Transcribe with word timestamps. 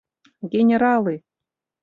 Генералы... 0.53 1.15